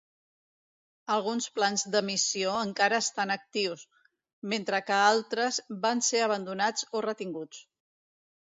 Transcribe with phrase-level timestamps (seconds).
[1.15, 3.85] Alguns plans de missió encara estan actius,
[4.55, 7.65] mentre que altres van ser abandonats o retinguts.